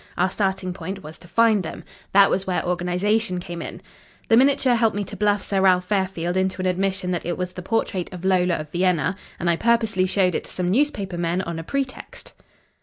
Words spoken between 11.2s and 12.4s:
on a pretext.